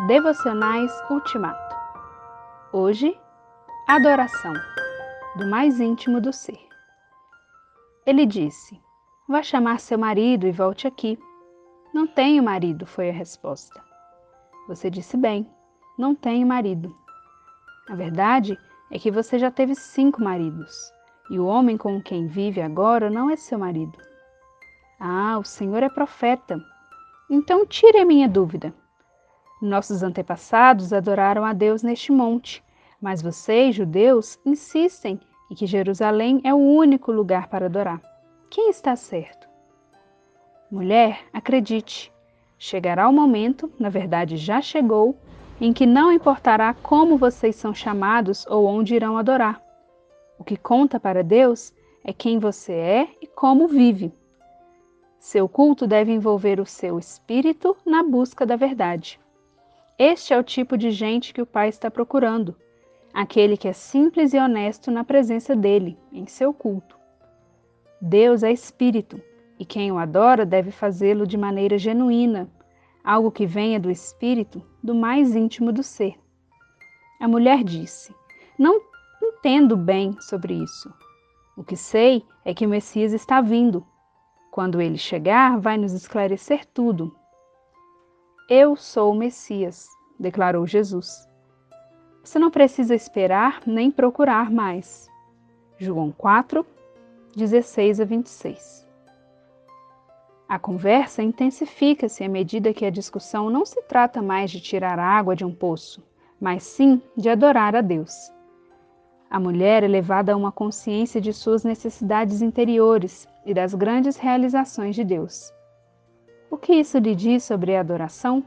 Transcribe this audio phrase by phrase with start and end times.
[0.00, 1.76] Devocionais Ultimato.
[2.72, 3.16] Hoje,
[3.86, 4.52] adoração
[5.36, 6.58] do mais íntimo do ser.
[8.04, 8.78] Ele disse:
[9.28, 11.16] Vá chamar seu marido e volte aqui.
[11.94, 13.80] Não tenho marido, foi a resposta.
[14.66, 15.48] Você disse bem,
[15.96, 16.92] não tenho marido.
[17.88, 18.58] A verdade
[18.90, 20.74] é que você já teve cinco maridos,
[21.30, 23.96] e o homem com quem vive agora não é seu marido.
[24.98, 26.60] Ah, o Senhor é profeta.
[27.30, 28.74] Então tire a minha dúvida.
[29.64, 32.62] Nossos antepassados adoraram a Deus neste monte,
[33.00, 35.18] mas vocês, judeus, insistem
[35.50, 37.98] em que Jerusalém é o único lugar para adorar.
[38.50, 39.48] Quem está certo?
[40.70, 42.12] Mulher, acredite,
[42.58, 45.16] chegará o momento, na verdade já chegou,
[45.58, 49.62] em que não importará como vocês são chamados ou onde irão adorar.
[50.38, 51.72] O que conta para Deus
[52.04, 54.12] é quem você é e como vive.
[55.18, 59.18] Seu culto deve envolver o seu espírito na busca da verdade.
[59.98, 62.56] Este é o tipo de gente que o Pai está procurando,
[63.12, 66.98] aquele que é simples e honesto na presença dele, em seu culto.
[68.00, 69.22] Deus é espírito,
[69.56, 72.50] e quem o adora deve fazê-lo de maneira genuína,
[73.04, 76.14] algo que venha do espírito, do mais íntimo do ser.
[77.20, 78.12] A mulher disse:
[78.58, 78.80] Não
[79.22, 80.92] entendo bem sobre isso.
[81.56, 83.86] O que sei é que o Messias está vindo.
[84.50, 87.14] Quando ele chegar, vai nos esclarecer tudo.
[88.48, 89.88] Eu sou o Messias,
[90.20, 91.26] declarou Jesus.
[92.22, 95.08] Você não precisa esperar nem procurar mais.
[95.78, 96.66] João 4,
[97.34, 98.86] 16 a 26.
[100.46, 105.34] A conversa intensifica-se à medida que a discussão não se trata mais de tirar água
[105.34, 106.02] de um poço,
[106.38, 108.30] mas sim de adorar a Deus.
[109.30, 114.94] A mulher é levada a uma consciência de suas necessidades interiores e das grandes realizações
[114.94, 115.50] de Deus.
[116.54, 118.40] O que isso lhe diz sobre a adoração?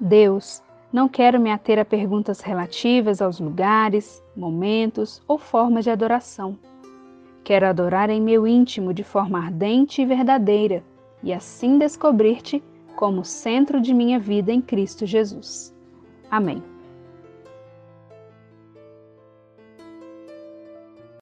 [0.00, 0.60] Deus,
[0.92, 6.58] não quero me ater a perguntas relativas aos lugares, momentos ou formas de adoração.
[7.44, 10.82] Quero adorar em meu íntimo de forma ardente e verdadeira
[11.22, 12.60] e assim descobrir-te
[12.96, 15.72] como centro de minha vida em Cristo Jesus.
[16.28, 16.73] Amém.